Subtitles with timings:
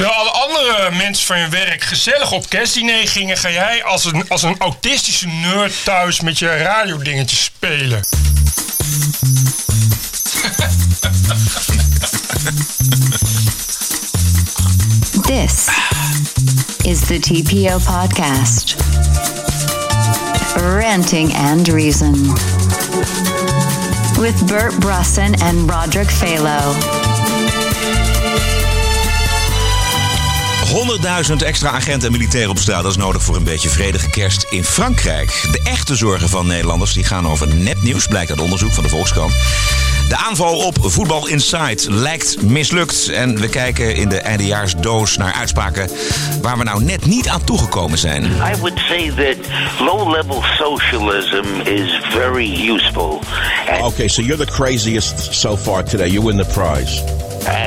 [0.00, 4.24] Terwijl alle andere mensen van je werk gezellig op kerstdiner gingen, ga jij als een,
[4.28, 8.00] als een autistische nerd thuis met je radiodingetjes spelen.
[15.22, 15.68] This
[16.82, 18.74] is the TPO podcast.
[20.56, 22.34] Ranting and Reason.
[24.18, 27.19] With Bert Brusson and Roderick Phalo.
[30.70, 32.82] 100.000 extra agenten en militairen op straat.
[32.82, 35.42] Dat is nodig voor een beetje vredige kerst in Frankrijk.
[35.52, 39.32] De echte zorgen van Nederlanders die gaan over nepnieuws, blijkt uit onderzoek van de Volkskrant.
[40.08, 43.08] De aanval op Voetbal Insight lijkt mislukt.
[43.08, 45.88] En we kijken in de eindejaarsdoos naar uitspraken
[46.42, 48.24] waar we nou net niet aan toegekomen zijn.
[48.24, 49.36] I would say that
[49.80, 53.20] low-level socialism is very useful.
[53.70, 56.08] And, Okay, so you're the craziest so far today.
[56.10, 57.02] You win the prize.
[57.42, 57.64] uh,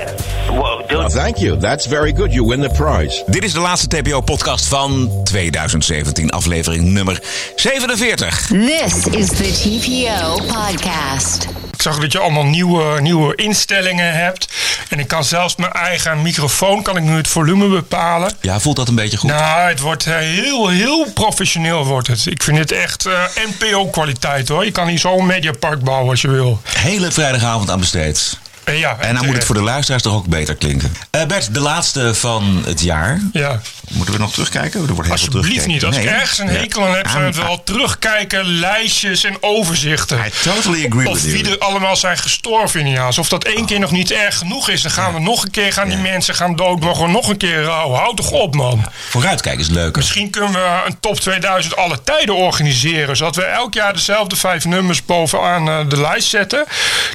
[0.96, 1.58] Oh, thank you.
[1.58, 2.34] That's very good.
[2.34, 3.24] You win the prize.
[3.28, 7.22] Dit is de laatste TPO-podcast van 2017, aflevering nummer
[7.56, 8.48] 47.
[8.48, 11.48] This is the TPO podcast.
[11.72, 14.48] Ik zag dat je allemaal nieuwe, nieuwe instellingen hebt.
[14.90, 18.32] En ik kan zelfs mijn eigen microfoon, kan ik nu het volume bepalen.
[18.42, 19.30] Ja, voelt dat een beetje goed?
[19.30, 22.26] Nou, het wordt eh, heel, heel professioneel wordt het.
[22.26, 23.14] Ik vind het echt eh,
[23.48, 24.66] NPO-kwaliteit hoor.
[24.66, 26.62] Je kan hier zo'n mediapark bouwen als je wil.
[26.64, 28.38] Hele vrijdagavond aan besteed.
[28.64, 30.92] En ja, En dan moet het voor de luisteraars toch ook beter klinken.
[31.10, 33.22] Eh, Bert, de laatste van het jaar.
[33.34, 33.60] Ja,
[33.94, 34.88] Moeten we nog terugkijken?
[34.88, 35.86] Er wordt alsjeblieft niet.
[35.86, 40.18] Als ik ergens een hekel aan heb, zijn het wel terugkijken, lijstjes en overzichten.
[40.26, 41.44] I totally agree Of with you.
[41.44, 43.06] wie er allemaal zijn gestorven in een jaar.
[43.06, 44.82] Alsof dat één keer nog niet erg genoeg is.
[44.82, 46.80] Dan gaan we nog een keer, gaan die mensen gaan dood.
[46.80, 48.00] Mogen we nog een keer rouwen.
[48.00, 48.86] Houd toch op, man.
[49.10, 49.98] Vooruitkijken is leuker.
[49.98, 53.18] Misschien kunnen we een top 2000 alle tijden organiseren.
[53.18, 56.66] Zodat we elk jaar dezelfde vijf nummers bovenaan eh, de lijst zetten.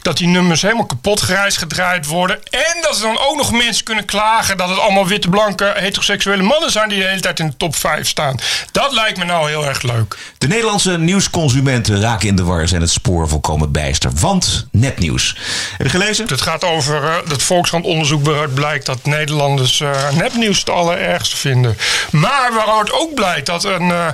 [0.02, 2.38] Dat die nummers helemaal kapot grijs gedraaid worden.
[2.50, 6.42] En dat er dan ook nog mensen kunnen klagen dat het allemaal witte, blanke, heteroseksuele
[6.42, 8.36] mannen zijn die de hele tijd in de top 5 staan.
[8.72, 10.16] Dat lijkt me nou heel erg leuk.
[10.38, 14.10] De Nederlandse nieuwsconsumenten raken in de war en het spoor volkomen bijster.
[14.20, 15.36] Want nepnieuws.
[15.76, 16.26] Heb je gelezen?
[16.26, 21.36] Het gaat over uh, dat Volkskrant onderzoek waaruit blijkt dat Nederlanders uh, nepnieuws het allerergste
[21.36, 21.76] vinden.
[22.10, 24.08] Maar waaruit ook blijkt dat een, uh,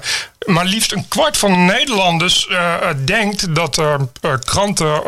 [0.47, 2.75] maar liefst een kwart van de Nederlanders uh,
[3.05, 3.94] denkt dat uh,
[4.44, 5.03] kranten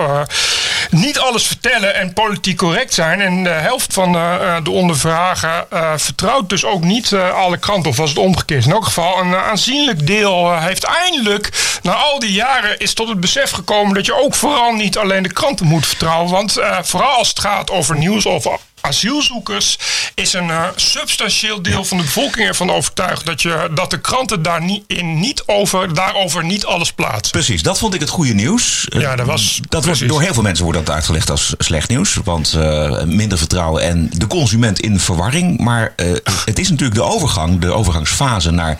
[0.91, 3.21] niet alles vertellen en politiek correct zijn.
[3.21, 5.67] En de helft van de, de ondervragen
[5.97, 8.65] vertrouwt dus ook niet alle kranten, of was het omgekeerd.
[8.65, 13.21] In elk geval, een aanzienlijk deel heeft eindelijk, na al die jaren, is tot het
[13.21, 16.31] besef gekomen dat je ook vooral niet alleen de kranten moet vertrouwen.
[16.31, 18.49] Want vooral als het gaat over nieuws of
[18.87, 19.79] asielzoekers
[20.15, 24.43] is een uh, substantieel deel van de bevolking ervan overtuigd dat, je, dat de kranten
[24.43, 27.33] daar niet, in niet over, daarover niet alles plaatsen.
[27.33, 28.87] Precies, dat vond ik het goede nieuws.
[28.89, 29.61] Ja, dat was.
[29.69, 32.19] Dat wordt door heel veel mensen wordt dat uitgelegd als slecht nieuws.
[32.25, 35.59] Want uh, minder vertrouwen en de consument in verwarring.
[35.59, 38.79] Maar uh, het is natuurlijk de overgang, de overgangsfase naar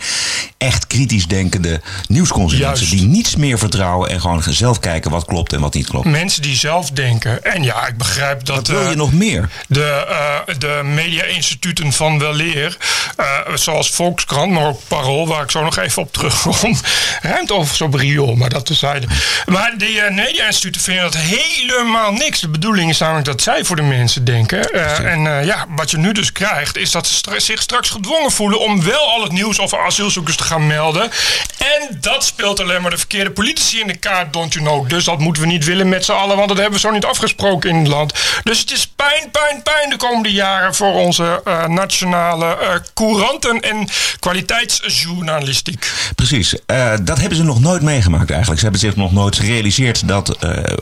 [0.57, 2.85] echt kritisch denkende nieuwsconsumenten.
[2.85, 2.91] Juist.
[2.91, 6.05] Die niets meer vertrouwen en gewoon zelf kijken wat klopt en wat niet klopt.
[6.05, 7.43] Mensen die zelf denken.
[7.43, 8.55] En ja, ik begrijp dat.
[8.55, 9.49] Wat wil je nog meer?
[9.67, 12.77] De, uh, de media-instituten van weleer,
[13.19, 16.79] uh, zoals Volkskrant, maar ook Parool, waar ik zo nog even op terugkom,
[17.21, 19.07] ruimt over zo'n riool, maar dat tezijde.
[19.45, 22.39] Maar die media-instituten vinden dat helemaal niks.
[22.39, 24.71] De bedoeling is namelijk dat zij voor de mensen denken.
[25.05, 28.83] en ja, wat je nu dus krijgt, is dat ze zich straks gedwongen voelen om
[28.83, 31.11] wel al het nieuws over asielzoekers te gaan melden.
[31.57, 34.89] En dat speelt alleen maar de verkeerde politici in de kaart, don't you know.
[34.89, 37.05] Dus dat moeten we niet willen met z'n allen, want dat hebben we zo niet
[37.05, 38.13] afgesproken in het land.
[38.43, 43.59] Dus het is pijn, pijn, pijn de komende jaren voor onze uh, nationale uh, couranten
[43.59, 43.87] en
[44.19, 45.91] kwaliteitsjournalistiek.
[46.15, 48.59] Precies, uh, dat hebben ze nog nooit meegemaakt eigenlijk.
[48.59, 50.37] Ze hebben zich nog nooit gerealiseerd dat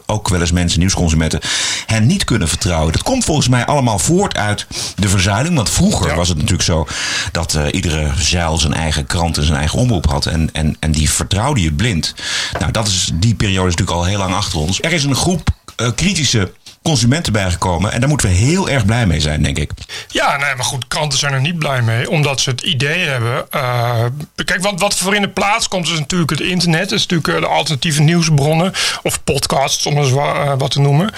[0.06, 1.40] ook wel eens mensen, nieuwsconsumenten,
[1.86, 2.92] hen niet kunnen vertrouwen.
[2.92, 5.56] Dat komt volgens mij allemaal voort uit de verzuiling.
[5.56, 6.16] Want vroeger ja.
[6.16, 6.88] was het natuurlijk zo
[7.32, 10.26] dat iedere zeil zijn eigen krant en zijn eigen omroep had.
[10.26, 12.16] En, en, en die vertrouwde je blind.
[12.60, 14.82] Nou, dat is, die periode is natuurlijk al heel lang achter ons.
[14.82, 15.50] Er is een groep
[15.96, 16.52] kritische
[16.86, 17.92] consumenten bijgekomen.
[17.92, 19.72] En daar moeten we heel erg blij mee zijn, denk ik.
[20.08, 22.10] Ja, nee, maar goed, kranten zijn er niet blij mee.
[22.10, 23.46] Omdat ze het idee hebben.
[23.56, 24.06] Uh,
[24.46, 26.92] kijk, wat, wat voor in de plaats komt, is natuurlijk het internet.
[26.92, 28.74] Is natuurlijk de alternatieve nieuwsbronnen.
[29.04, 31.14] Of podcasts, om eens uh, wat te noemen.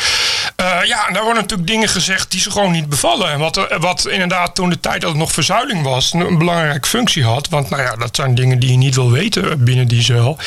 [0.83, 3.31] Ja, en daar worden natuurlijk dingen gezegd die ze gewoon niet bevallen.
[3.31, 7.23] En wat, wat inderdaad toen de tijd dat het nog verzuiling was, een belangrijke functie
[7.23, 7.49] had.
[7.49, 10.37] Want nou ja, dat zijn dingen die je niet wil weten binnen die zeil.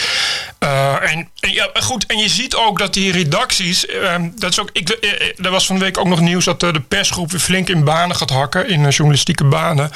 [0.59, 3.87] en, en ja, goed, en je ziet ook dat die redacties.
[4.35, 4.71] dat is ook.
[4.73, 7.85] Ik, er was van de week ook nog nieuws dat de persgroep weer flink in
[7.85, 9.91] banen gaat hakken, in journalistieke banen.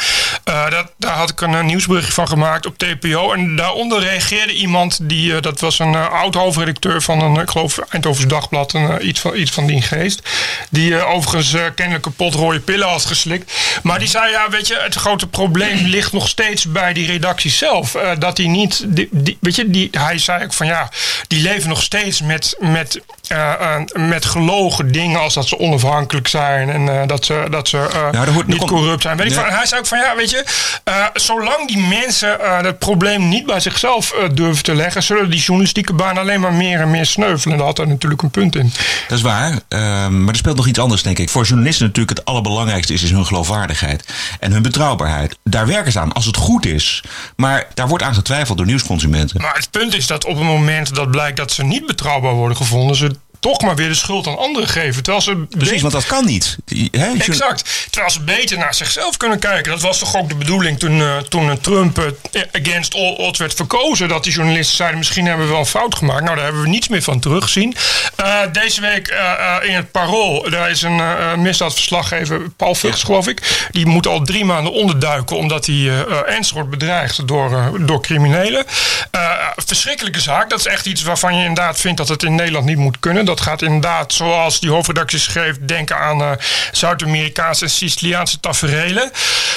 [0.44, 3.32] Eh, dat, daar had ik een eh, nieuwsberichtje van gemaakt op TPO.
[3.32, 7.50] En daaronder reageerde iemand, die, eh, dat was een eh, oud hoofdredacteur van een, ik
[7.50, 10.22] geloof, Eindhovens Dagblad, eh, iets, van, iets van die geest.
[10.70, 13.52] Die eh, overigens eh, kennelijk een pot rode pillen had geslikt.
[13.82, 17.50] Maar die zei, ja, weet je, het grote probleem ligt nog steeds bij die redactie
[17.50, 17.94] zelf.
[17.94, 20.90] Eh, dat die niet, die, weet je, die, hij zei ook van ja,
[21.28, 26.28] die leven nog steeds met, met, eh, eh, met gelogen dingen als dat ze onafhankelijk
[26.28, 29.16] zijn en eh, dat ze, dat ze eh, daar hoort- niet komt- corrupt zijn.
[29.16, 30.44] Weet ik van, hij zei ook van ja, weet je,
[30.84, 35.30] eh, zolang die mensen eh het probleem niet bij zichzelf eh, durven te leggen, zullen
[35.30, 37.52] die journalistieke baan alleen maar meer en meer sneuvelen.
[37.52, 38.72] En daar had hij natuurlijk een punt in.
[39.08, 39.58] Dat is waar.
[39.68, 41.30] Ehm, maar er speelt nog iets anders, denk ik.
[41.30, 44.04] Voor journalisten natuurlijk het allerbelangrijkste is, is hun geloofwaardigheid.
[44.40, 45.38] En hun betrouwbaarheid.
[45.44, 47.02] Daar werken ze aan als het goed is.
[47.36, 49.40] Maar daar wordt aan getwijfeld door nieuwsconsumenten.
[49.40, 52.56] Maar het punt is dat op het moment dat blijkt dat ze niet betrouwbaar worden
[52.56, 53.10] gevonden, ze
[53.44, 55.02] toch maar weer de schuld aan anderen geven.
[55.02, 56.56] Terwijl ze Precies, want dat kan niet.
[56.66, 57.86] Journa- Exact.
[57.90, 59.72] Terwijl ze beter naar zichzelf kunnen kijken.
[59.72, 63.54] Dat was toch ook de bedoeling toen, eh, toen Trump eh, against all odds werd
[63.54, 64.08] verkozen.
[64.08, 66.22] Dat die journalisten zeiden, misschien hebben we wel een fout gemaakt.
[66.22, 67.74] Nou, daar hebben we niets meer van teruggezien.
[68.16, 73.02] Eh, deze week eh, eh, in het Parool, daar is een eh, misdaadverslaggever, Paul Vugts
[73.02, 73.68] geloof ik.
[73.70, 77.66] Die moet al drie maanden onderduiken omdat hij eh, eh, ernstig wordt bedreigd door, eh,
[77.80, 78.64] door criminelen.
[79.10, 80.50] Eh, verschrikkelijke zaak.
[80.50, 83.24] Dat is echt iets waarvan je inderdaad vindt dat het in Nederland niet moet kunnen.
[83.24, 86.30] Dat gaat inderdaad, zoals die hoofdredactie schreef, denken aan eh,
[86.72, 89.10] Zuid-Amerikaanse en Siciliaanse taferelen.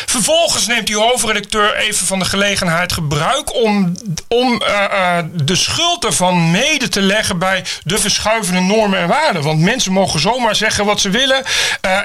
[0.06, 3.96] Vervolgens neemt die hoofdredacteur even van de gelegenheid gebruik om,
[4.28, 9.44] om eh, eh, de schuld ervan mede te leggen bij de verschuivende normen en waarden.
[9.44, 11.44] Want mensen mogen zomaar zeggen wat ze willen.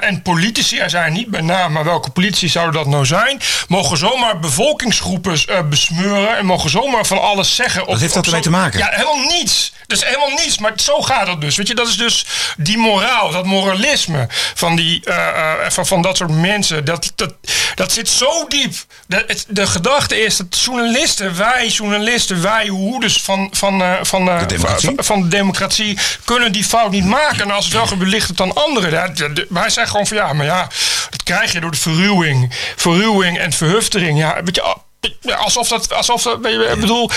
[0.01, 3.97] en politici, er zijn niet bij naam, maar welke politici zouden dat nou zijn, mogen
[3.97, 7.85] zomaar bevolkingsgroepen besmeuren en mogen zomaar van alles zeggen.
[7.85, 8.79] Wat heeft dat ermee te maken?
[8.79, 9.73] Ja, helemaal niets.
[9.87, 11.55] Dat is helemaal niets, maar zo gaat het dus.
[11.63, 12.25] Weet je, dat is dus
[12.57, 16.85] die moraal, dat moralisme van, die, eh, eh, van, van dat soort mensen.
[16.85, 17.33] Dat, dat,
[17.75, 18.73] dat zit zo diep.
[19.07, 24.25] De, het- de gedachte is dat journalisten, wij journalisten, wij hoeders van, van, eh, van,
[24.25, 24.91] De democratie?
[24.95, 27.41] van, van de democratie, kunnen die fout niet maken.
[27.41, 28.91] En als het wel gebeurt, ligt het aan anderen.
[28.91, 30.61] Ja, de- de- wij zeggen gewoon van ja, maar ja,
[31.09, 32.53] dat krijg je door de verruwing.
[32.75, 34.19] Verruwing en verhuftering.
[34.19, 34.75] Ja, weet je,
[35.37, 37.09] alsof dat, alsof dat, ik bedoel,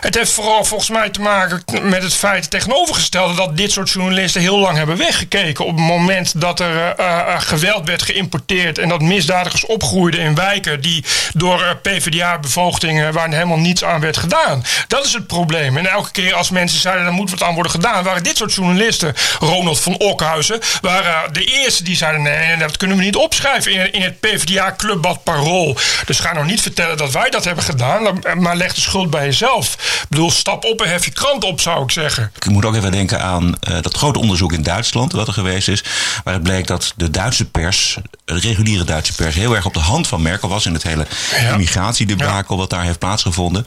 [0.00, 4.40] het heeft vooral volgens mij te maken met het feit tegenovergestelde dat dit soort journalisten
[4.40, 8.88] heel lang hebben weggekeken op het moment dat er eh, eh, geweld werd geïmporteerd en
[8.88, 11.04] dat misdadigers opgroeiden in wijken die
[11.34, 14.64] door eh, PvdA-bevoogdingen waar helemaal niets aan werd gedaan.
[14.88, 15.76] Dat is het probleem.
[15.76, 18.54] En elke keer als mensen zeiden er moet wat aan worden gedaan, waren dit soort
[18.54, 23.72] journalisten, Ronald van Okhuizen, waren de eerste die zeiden nee, dat kunnen we niet opschrijven
[23.72, 25.76] in, in het PvdA-clubbad Parool.
[26.06, 29.24] Dus ga nou niet vertellen dat wij dat hebben gedaan, maar leg de schuld bij
[29.24, 29.72] jezelf.
[30.02, 32.32] Ik bedoel, stap op en hef je krant op, zou ik zeggen.
[32.36, 35.68] Ik moet ook even denken aan eh, dat grote onderzoek in Duitsland, wat er geweest
[35.68, 35.84] is.
[36.24, 39.80] Waar het bleek dat de Duitse pers, de reguliere Duitse pers, heel erg op de
[39.80, 41.06] hand van Merkel was in het hele
[41.40, 41.50] Ja.
[41.52, 43.66] immigratiedebakel wat daar heeft plaatsgevonden.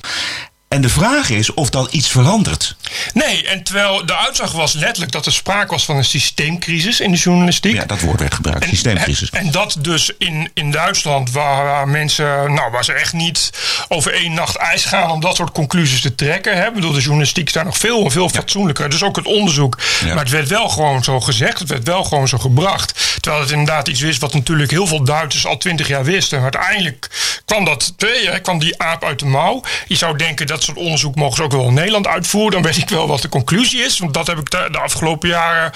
[0.75, 2.75] En de vraag is of dat iets verandert.
[3.13, 7.11] Nee, en terwijl de uitslag was letterlijk dat er sprake was van een systeemcrisis in
[7.11, 7.75] de journalistiek.
[7.75, 9.29] Ja, dat woord werd gebruikt, systeemcrisis.
[9.29, 13.49] En, en dat dus in, in Duitsland, waar, waar mensen, nou, waar ze echt niet
[13.87, 16.57] over één nacht ijs gaan om dat soort conclusies te trekken.
[16.57, 16.67] Hè.
[16.67, 18.89] Ik bedoel, de journalistiek is daar nog veel, veel fatsoenlijker.
[18.89, 19.77] Dus ook het onderzoek.
[20.05, 20.07] Ja.
[20.07, 23.19] Maar het werd wel gewoon zo gezegd, het werd wel gewoon zo gebracht.
[23.19, 26.41] Terwijl het inderdaad iets wist wat natuurlijk heel veel Duitsers al twintig jaar wisten.
[26.41, 27.09] Maar uiteindelijk
[27.45, 29.63] kwam, dat, hè, kwam die aap uit de mouw.
[29.87, 32.51] Je zou denken dat soort onderzoek mogen ze ook wel in Nederland uitvoeren.
[32.51, 33.99] Dan weet ik wel wat de conclusie is.
[33.99, 35.71] Want dat heb ik de, afgelopen jaren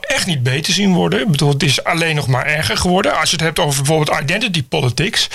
[0.00, 1.20] echt niet beter zien worden.
[1.20, 3.18] Ik bedoel, het is alleen nog maar erger geworden.
[3.18, 5.28] Als je het hebt over bijvoorbeeld identity politics.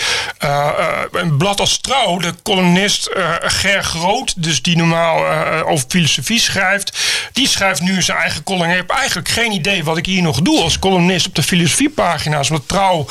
[0.44, 5.26] Uh, uh, een blad als Trouw, de columnist uh, Ger Groot, dus die normaal
[5.66, 6.98] over filosofie schrijft,
[7.32, 8.70] die schrijft nu zijn eigen column.
[8.70, 12.50] Ik heb eigenlijk geen idee wat ik hier nog doe als columnist op de filosofiepagina's.
[12.50, 13.06] Want Trouw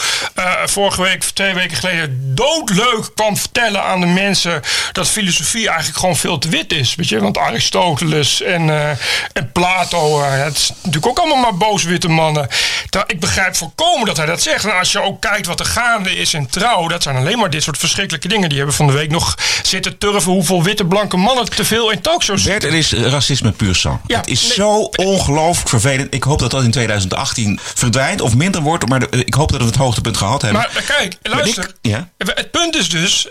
[0.65, 4.63] vorige week, twee weken geleden, doodleuk kwam vertellen aan de mensen
[4.93, 6.95] dat filosofie eigenlijk gewoon veel te wit is.
[6.95, 7.21] Weet je?
[7.21, 8.89] Want Aristoteles en, uh,
[9.33, 12.49] en Plato, uh, het is natuurlijk ook allemaal maar booswitte mannen.
[12.91, 14.65] Daar, ik begrijp volkomen dat hij dat zegt.
[14.65, 17.51] En als je ook kijkt wat er gaande is in Trouw, dat zijn alleen maar
[17.51, 18.49] dit soort verschrikkelijke dingen.
[18.49, 22.01] Die hebben van de week nog zitten turven hoeveel witte blanke mannen te veel in
[22.01, 24.01] talkshows Bert, het is racisme puur sang.
[24.07, 26.15] Ja, het is nee, zo ongelooflijk vervelend.
[26.15, 28.89] Ik hoop dat dat in 2018 verdwijnt of minder wordt.
[28.89, 30.61] Maar ik hoop dat we het hoogtepunt gehad hebben.
[30.73, 31.65] Maar kijk, luister.
[31.65, 32.09] ik- ja?
[32.19, 33.29] Het punt is dus,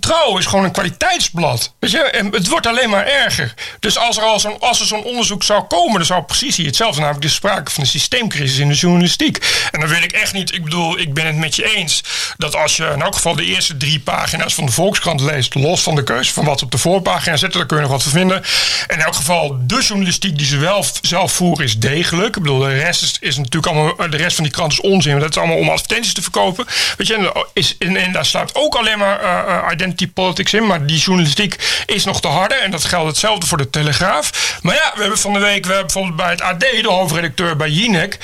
[0.00, 1.51] Trouw is gewoon een kwaliteitsblad.
[1.52, 1.74] Wat.
[1.78, 3.54] Weet je, en het wordt alleen maar erger.
[3.80, 6.66] Dus als er, al zo'n, als er zo'n onderzoek zou komen, dan zou precies hier
[6.66, 7.00] hetzelfde.
[7.00, 9.68] Namelijk de sprake van een systeemcrisis in de journalistiek.
[9.70, 12.02] En dan wil ik echt niet, ik bedoel, ik ben het met je eens.
[12.36, 15.82] Dat als je in elk geval de eerste drie pagina's van de Volkskrant leest, los
[15.82, 18.42] van de keuze van wat op de voorpagina zetten, daar kun je nog wat vinden.
[18.88, 22.36] In elk geval, de journalistiek die ze wel zelf voeren is degelijk.
[22.36, 25.18] Ik bedoel, de rest is, natuurlijk allemaal, de rest van die krant is onzin.
[25.18, 26.66] Dat is allemaal om advertenties te verkopen.
[26.96, 30.54] Weet je, en, is, en, en daar sluit ook alleen maar eh, eh, identity politics
[30.54, 30.66] in.
[30.66, 31.41] Maar die journalistiek
[31.86, 32.54] is nog te harde.
[32.54, 34.58] En dat geldt hetzelfde voor de Telegraaf.
[34.62, 37.56] Maar ja, we hebben van de week, we hebben bijvoorbeeld bij het AD, de hoofdredacteur
[37.56, 38.18] bij Jinek.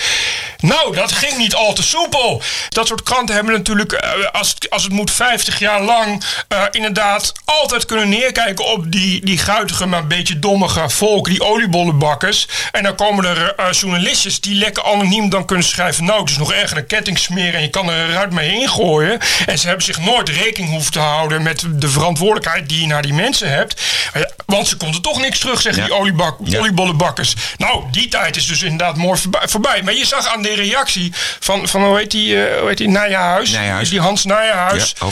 [0.61, 2.43] Nou, dat ging niet al te soepel.
[2.69, 6.63] Dat soort kranten hebben natuurlijk, eh, als, het- als het moet, 50 jaar lang eh,
[6.71, 12.49] inderdaad altijd kunnen neerkijken op die, die guitige, maar een beetje dommige volk, die oliebollenbakkers.
[12.73, 16.05] En dan komen er eh, journalistjes die lekker anoniem dan kunnen schrijven.
[16.05, 19.19] Nou, het is nog erger een ketting smeren en je kan er eruit mee ingooien.
[19.47, 23.08] En ze hebben zich nooit rekening hoeven te houden met de verantwoordelijkheid die naar die
[23.15, 23.81] mensen hebt.
[24.13, 25.89] Eh, Want ze konden toch niks terug, zeggen Ja.
[25.89, 26.59] die oliebak, Ja.
[26.59, 27.35] oliebollenbakkers.
[27.57, 29.83] Nou, die tijd is dus inderdaad mooi voorbij.
[29.83, 32.89] Maar je zag aan de reactie van, van hoe heet die, eh, hoe heet die
[32.89, 33.51] Nijenhuis?
[33.51, 33.89] Nijenhuis.
[33.89, 34.95] Die Hans Nijenhuis.
[34.99, 35.07] Ja,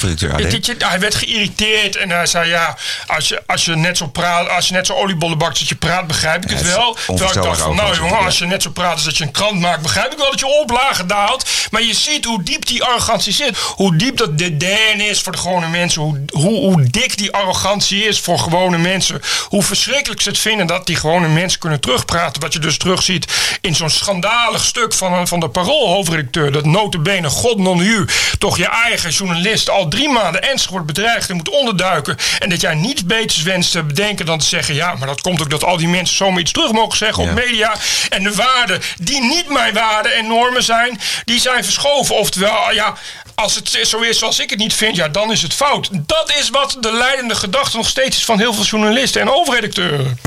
[0.67, 2.77] je- hij werd geïrriteerd en hij zei ja,
[3.07, 5.75] als je, als je net zo praat, als je net zo oliebollen bakt dat je
[5.75, 6.75] praat, begrijp ik het het wel.
[6.77, 9.25] Terwijl ik dacht onvoorstelbaar van nou jongen, als je net zo praat als dat je
[9.25, 11.49] een krant maakt, begrijp ik wel dat je oplagen daalt.
[11.71, 13.57] Maar je ziet hoe diep die arrogantie zit.
[13.59, 16.03] Hoe diep dat dédain is voor de gewone mensen.
[16.03, 19.21] Hoe, hoe, hoe dik die arrogantie is voor gewone mensen.
[19.49, 22.41] Hoe verschrikkelijk ze het vinden dat die gewone mensen kunnen terugpraten.
[22.43, 26.53] Wat je dus terugziet in zo'n schandalig stuk van, een- van de paroolhoofdredacteur.
[26.53, 28.07] Dat notabene god non u
[28.39, 32.17] toch je eigen journalist al drie maanden ernstig wordt bedreigd en moet onderduiken.
[32.39, 34.75] En dat jij niets beters wenst te bedenken dan te zeggen...
[34.75, 37.29] ja, maar dat komt ook dat al die mensen zomaar iets terug mogen zeggen Ja.
[37.31, 37.75] op media.
[38.09, 42.17] En de waarden die niet mijn waarden en normen zijn, die zijn verschoven.
[42.17, 42.95] Oftewel, ja,
[43.37, 45.89] als het zo is zoals ik het niet vind, ja, dan is het fout.
[45.93, 50.19] Dat is wat de leidende gedachte nog steeds is van heel veel journalisten en hoofdredacteuren.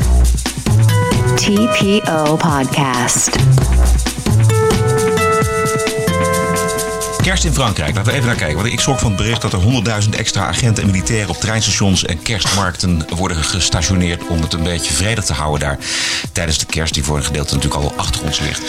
[1.35, 3.29] TPO Podcast.
[7.29, 8.57] Kerst in Frankrijk, laten we even naar kijken.
[8.57, 12.05] Want ik schrok van het bericht dat er 100.000 extra agenten en militairen op treinstations
[12.05, 15.77] en kerstmarkten worden gestationeerd om het een beetje vredig te houden daar
[16.33, 18.61] tijdens de kerst, die voor een gedeelte natuurlijk al achter ons ligt.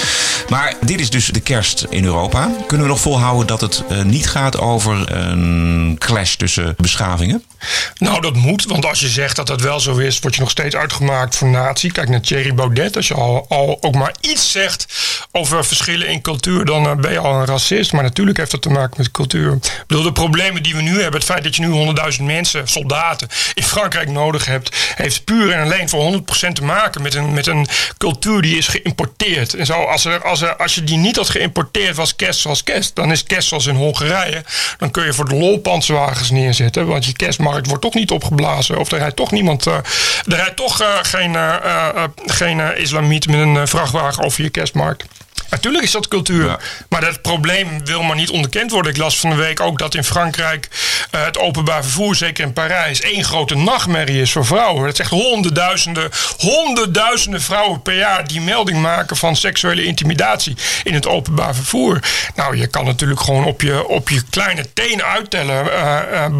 [0.48, 2.50] Maar dit is dus de kerst in Europa.
[2.66, 7.44] Kunnen we nog volhouden dat het eh, niet gaat over een clash tussen beschavingen?
[7.96, 10.50] Nou, dat moet, want als je zegt dat dat wel zo is, word je nog
[10.50, 11.88] steeds uitgemaakt voor nazi.
[11.90, 12.96] Kijk naar Thierry Baudet.
[12.96, 14.86] Als je al, al ook maar iets zegt
[15.32, 17.92] over verschillen in cultuur, dan eh, ben je al een racist.
[17.92, 19.52] Maar natuurlijk heeft dat te maken met cultuur.
[19.52, 22.68] Ik bedoel, de problemen die we nu hebben, het feit dat je nu 100.000 mensen,
[22.68, 27.32] soldaten, in Frankrijk nodig hebt, heeft puur en alleen voor 100% te maken met een,
[27.32, 27.66] met een
[27.98, 29.54] cultuur die is geïmporteerd.
[29.54, 32.62] En zo, als, er, als, er, als je die niet had geïmporteerd, was kerst zoals
[32.62, 32.94] kerst.
[32.94, 34.44] Dan is kerst zoals in Hongarije.
[34.78, 36.86] Dan kun je voor de lol panzerwagens neerzetten.
[36.86, 37.12] Want je
[37.52, 38.78] wordt toch niet opgeblazen.
[38.78, 39.66] Of er rijdt toch niemand.
[39.66, 39.74] eh,
[40.26, 45.04] er rijdt toch eh, geen, eh, geen islamiet met een vrachtwagen over je kerstmarkt.
[45.50, 46.46] Natuurlijk is dat cultuur.
[46.46, 46.58] Ja.
[46.88, 48.92] Maar dat probleem wil maar niet onderkend worden.
[48.92, 50.68] Ik las van de week ook dat in Frankrijk
[51.10, 54.90] eh, het openbaar vervoer, zeker in Parijs, één grote nachtmerrie is voor vrouwen.
[54.90, 61.06] Is echt honderdduizenden, honderdduizenden vrouwen per jaar die melding maken van seksuele intimidatie in het
[61.06, 62.00] openbaar vervoer.
[62.34, 66.32] Nou, je kan natuurlijk gewoon op je, op je kleine tenen uittellen eh, eh,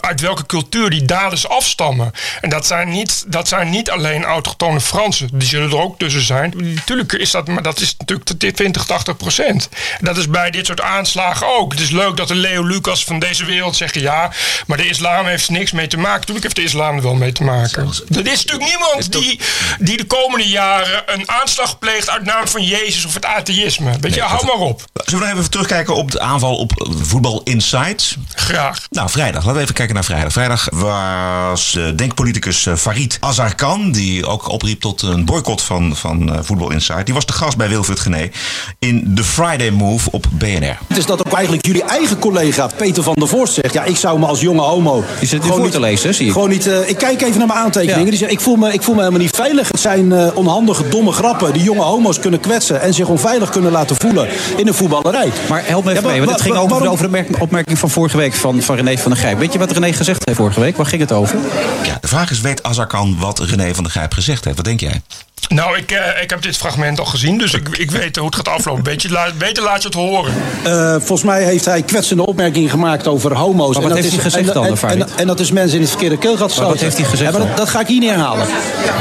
[0.00, 2.12] uit welke cultuur die daders afstammen.
[2.40, 5.28] En dat zijn niet, dat zijn niet alleen autochtone Fransen.
[5.32, 6.54] Die zullen er ook tussen zijn.
[6.56, 9.68] Natuurlijk is dat, maar dat is natuurlijk 20, 80 procent.
[10.00, 11.72] Dat is bij dit soort aanslagen ook.
[11.72, 14.30] Het is leuk dat de Leo Lucas van deze wereld zeggen ja,
[14.66, 16.18] maar de islam heeft er niks mee te maken.
[16.18, 17.82] Natuurlijk heeft de islam er wel mee te maken.
[17.82, 19.40] Er is natuurlijk niemand die,
[19.78, 23.92] die de komende jaren een aanslag pleegt uit naam van Jezus of het atheïsme.
[24.00, 24.84] Weet je, hou maar op.
[24.92, 28.16] Zullen we nog even terugkijken op de aanval op eh, Voetbal Insight?
[28.34, 28.86] Graag.
[28.90, 29.42] Nou, vrijdag.
[29.42, 30.32] Laten we even kijken naar vrijdag.
[30.32, 36.32] Vrijdag was eh, denkpoliticus eh, Farid Azarkan, die ook opriep tot een boycott van, van
[36.32, 37.04] eh, Voetbal Insight.
[37.04, 38.30] Die was de gast bij Wilfried Gené
[38.78, 40.78] in The Friday Move op BNR.
[40.88, 43.74] Het is dat ook eigenlijk jullie eigen collega Peter van der Vorst zegt.
[43.74, 45.04] Ja, ik zou me als jonge homo.
[45.18, 46.32] Die zit nu voor te lezen, zie ik.
[46.32, 46.66] Gewoon niet.
[46.66, 48.04] eh, ik kijk even naar mijn aantekeningen.
[48.04, 48.10] Ja.
[48.10, 49.68] Die zegt, ik, voel me, ik voel me helemaal niet veilig.
[49.68, 52.80] Het zijn eh, onhandige, domme grappen die jonge homo's kunnen kwetsen.
[52.80, 55.32] en zich onveilig kunnen laten voelen in een voetballerij.
[55.48, 57.10] Maar help me even Ja, mee, want wa- het ging wa- over, waarom- over de
[57.10, 59.38] merk- opmerking van vorige week van, van René van der Grijp.
[59.38, 60.76] Weet je wat René gezegd heeft vorige week?
[60.76, 61.38] Waar ging het over?
[61.84, 64.56] Ja, de vraag is, weet Azarkan wat René van der Grijp gezegd heeft?
[64.56, 65.00] Wat denk jij?
[65.48, 68.34] Nou, ik, eh, ik heb dit fragment al gezien, dus ik, ik weet hoe het
[68.34, 68.82] gaat aflopen.
[68.82, 70.32] Beetje, la, beter laat je het horen.
[70.64, 73.72] Eh, volgens mij heeft hij kwetsende opmerkingen gemaakt over homo's.
[73.74, 75.74] Maar wat dat heeft is, hij gezegd en, dan, en, en, en dat is mensen
[75.76, 76.70] in het verkeerde keelgat gestoten.
[76.72, 78.46] wat heeft hij gezegd Ja, maar dat, dat ga ik hier niet herhalen.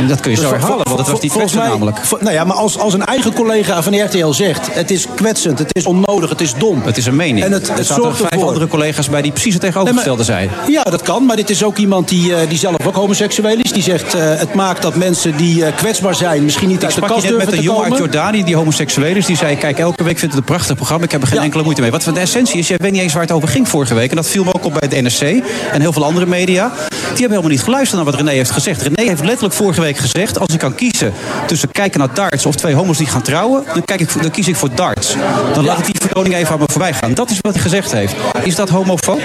[0.07, 1.97] Dat kun je zo Dus herhalen, vol- want het was volgens kwetsend mij- namelijk.
[2.05, 4.73] vo- Nou ja, maar als, als een eigen collega van RTL zegt...
[4.73, 6.81] het is kwetsend, het is onnodig, het is dom.
[6.85, 7.45] Het is een mening.
[7.45, 10.23] En het, er het zaten zorgt vijf ervoor- andere collega's bij die precies het tegenovergestelde
[10.23, 10.55] zeiden.
[10.67, 11.25] Ja, dat kan.
[11.25, 13.71] Maar dit is ook iemand die, eh, die zelf ook homoseksueel is.
[13.71, 16.28] Die zegt, eh, het maakt dat mensen die eh, kwetsbaar zijn...
[16.37, 17.97] misschien niet Ik uit de kast durven met een jongen uit.
[17.97, 19.25] Jordanië die homoseksueel is.
[19.25, 21.05] Die zei, kijk, elke week vind ik het een prachtig programma.
[21.05, 21.43] Ik heb er geen Ja.
[21.43, 21.91] enkele moeite mee.
[21.91, 24.09] Wat van de essentie is, jij weet niet eens waar het over ging vorige week.
[24.09, 26.71] En dat viel me ook op bij het NRC en heel veel andere media.
[26.89, 28.81] Die hebben helemaal niet geluisterd naar wat René heeft gezegd.
[28.81, 30.39] René heeft letterlijk vorige week gezegd...
[30.39, 31.13] als ik kan kiezen
[31.47, 33.63] tussen kijken naar darts of twee homo's die gaan trouwen...
[33.73, 35.15] dan, kijk ik, dan kies ik voor darts.
[35.53, 37.13] Dan laat ik die vertoning even aan me voorbij gaan.
[37.13, 38.15] Dat is wat hij gezegd heeft.
[38.43, 39.21] Is dat homofoob?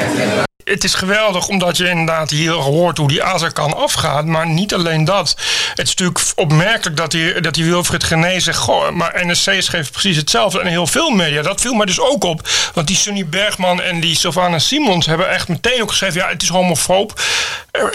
[0.65, 4.25] Het is geweldig omdat je inderdaad hier hoort hoe die Azarkan afgaat.
[4.25, 5.29] Maar niet alleen dat.
[5.75, 8.59] Het is natuurlijk opmerkelijk dat die, dat die Wilfried Gené zegt...
[8.59, 10.61] Goh, maar NSC schreef precies hetzelfde.
[10.61, 11.43] En heel veel media.
[11.43, 12.49] Dat viel mij dus ook op.
[12.75, 16.21] Want die Sunny Bergman en die Sylvana Simons hebben echt meteen ook geschreven...
[16.21, 17.21] ja, het is homofoob.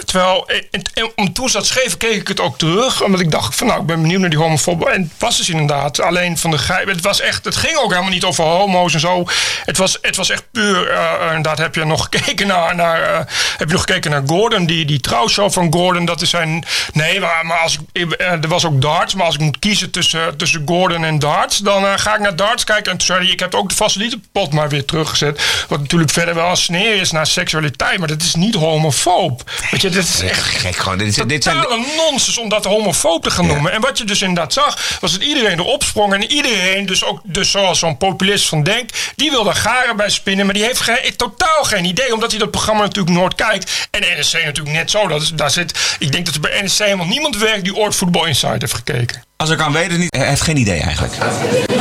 [0.04, 3.02] Terwijl, eh, en, en, toen ze dat schreven, keek ik het ook terug.
[3.02, 4.84] Omdat ik dacht van, nou, ik ben benieuwd naar die homofoob.
[4.84, 6.88] En het was dus inderdaad alleen van de grijp.
[6.88, 9.24] Het was echt, het ging ook helemaal niet over homo's en zo.
[9.64, 13.02] Het was, het was echt puur, eh, eh, inderdaad, heb je nog gekeken naar, naar
[13.02, 13.18] eh,
[13.56, 16.04] heb je nog gekeken naar Gordon, die, die trouwshow van Gordon.
[16.04, 19.14] Dat is zijn, nee, maar, maar als ik, eh, er was ook darts.
[19.14, 22.36] Maar als ik moet kiezen tussen, tussen Gordon en darts, dan eh, ga ik naar
[22.36, 22.92] darts kijken.
[22.92, 25.64] En toen zei hij, ik heb ook de facilietenpot maar weer teruggezet.
[25.68, 27.98] Wat natuurlijk verder wel een sneer is naar seksualiteit.
[27.98, 29.50] Maar dat is niet homofoob.
[29.70, 30.98] Weet je, dit is echt Gek gewoon.
[30.98, 31.64] Dit, is- dit zijn,
[31.96, 33.72] nonsens om dat homofoob te gaan noemen.
[33.72, 36.14] En wat je dus inderdaad zag, was dat iedereen erop sprong.
[36.14, 40.10] En iedereen, dus ook dus zoals zo'n populist van Denk, die wil daar garen bij
[40.10, 40.44] spinnen.
[40.44, 43.88] Maar die heeft geen, totaal geen idee, omdat hij dat programma natuurlijk nooit kijkt.
[43.90, 45.06] En NSC natuurlijk net zo.
[45.08, 47.94] Dat is, daar zit, ik denk dat er bij NSC helemaal niemand werkt die ooit
[47.94, 49.22] Football Insight heeft gekeken.
[49.36, 51.12] als ik kan weten, niet, hij heeft geen idee eigenlijk.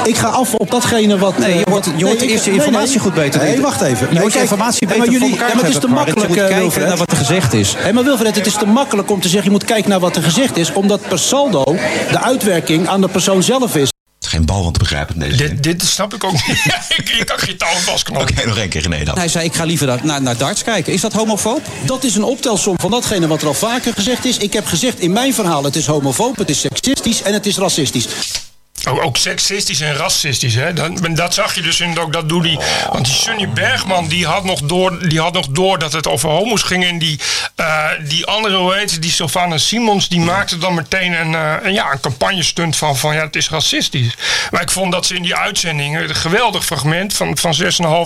[0.04, 1.38] Ik ga af op datgene wat...
[1.38, 3.48] Nee, je eh, hoort- je hoort nee, eerst ik- je informatie nee, goed beter Nee,
[3.50, 3.64] weten.
[3.64, 4.08] wacht even.
[4.14, 6.36] Je kijk, informatie beter maar voor jullie, elkaar ja, maar het is te makkelijk, eh,
[6.36, 6.88] kijken Wilfred.
[6.88, 7.74] naar wat er gezegd is.
[7.78, 9.46] Hé, maar Wilfred, het is te makkelijk om te zeggen...
[9.46, 10.74] je moet kijken naar wat er gezegd is...
[10.74, 11.64] omdat per saldo
[12.12, 13.90] de uitwerking aan de persoon zelf is.
[14.30, 15.48] Geen bal van te begrijpen in deze zin.
[15.48, 16.66] Dit, dit snap ik ook niet.
[16.98, 18.32] ik, ik kan geen touw vastknopen.
[18.32, 19.18] Oké, nog één keer René dan.
[19.18, 20.94] Hij zei, ik ga liever naar, naar, naar darts kijken.
[20.94, 21.62] Is dat homofoob?
[21.86, 24.38] Dat is een optelsom van datgene wat er al vaker gezegd is.
[24.38, 25.64] Ik heb gezegd in mijn verhaal...
[25.64, 28.08] het is homofoob, het is seksistisch en het is racistisch.
[28.88, 30.56] Ook, ook seksistisch en racistisch.
[30.56, 30.74] Hè?
[31.14, 32.60] Dat, zag je dus in ook, dat doet die.
[32.92, 36.30] Want die Sunny Bergman die had, nog door, die had nog door dat het over
[36.30, 36.86] homo's ging.
[36.86, 37.20] En die,
[37.56, 41.34] eh, die andere, hoe heet die Sylvana Simons, die maakte dan meteen een,
[41.66, 44.16] een, ja, een campagnestunt van, van ja, het is racistisch.
[44.52, 47.56] Maar ik vond dat ze in die uitzending een geweldig fragment van, van